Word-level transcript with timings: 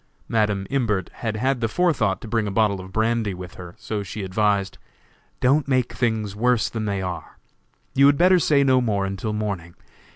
Madam 0.27 0.65
Imbert 0.71 1.11
had 1.13 1.35
had 1.35 1.61
the 1.61 1.67
forethought 1.67 2.21
to 2.21 2.27
bring 2.27 2.47
a 2.47 2.49
bottle 2.51 2.81
of 2.81 2.91
brandy 2.91 3.35
with 3.35 3.53
her, 3.53 3.75
so 3.77 4.01
she 4.01 4.23
advised: 4.23 4.79
"Don't 5.41 5.67
make 5.67 5.93
things 5.93 6.35
worse 6.35 6.69
than 6.69 6.85
they 6.85 7.03
are; 7.03 7.37
you 7.93 8.07
had 8.07 8.17
better 8.17 8.39
say 8.39 8.63
no 8.63 8.81
more 8.81 9.05
until 9.05 9.31
morning. 9.31 9.75